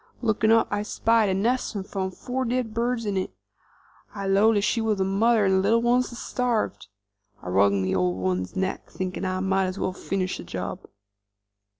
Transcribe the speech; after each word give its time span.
Lookin' 0.23 0.51
up, 0.51 0.67
I 0.71 0.81
spied 0.81 1.29
a 1.29 1.35
nest 1.35 1.77
'nd 1.77 1.85
four 1.85 2.43
dead 2.43 2.73
birds 2.73 3.05
in 3.05 3.17
it. 3.17 3.35
I 4.15 4.25
'lowed 4.25 4.55
then 4.55 4.63
she 4.63 4.81
was 4.81 4.97
the 4.97 5.03
mother 5.03 5.47
'nd 5.47 5.57
the 5.57 5.59
little 5.59 5.81
ones 5.83 6.09
had 6.09 6.17
starved. 6.17 6.87
I 7.43 7.49
wrung 7.49 7.83
the 7.83 7.93
old 7.93 8.17
one's 8.17 8.55
neck, 8.55 8.89
thinking 8.89 9.25
I 9.25 9.39
might 9.41 9.65
as 9.65 9.77
well 9.77 9.93
finish 9.93 10.39
the 10.39 10.43
job." 10.43 10.87